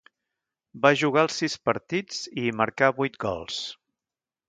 Va 0.85 0.91
jugar 1.01 1.21
els 1.27 1.37
sis 1.43 1.57
partits, 1.71 2.25
i 2.35 2.47
hi 2.49 2.57
marcà 2.63 2.93
vuit 3.03 3.25
gols. 3.29 3.65